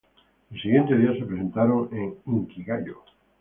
El 0.49 0.59
siguiente 0.59 0.97
día 0.97 1.13
se 1.15 1.25
presentaron 1.25 1.87
en 1.91 2.15
Inkigayo. 2.25 3.03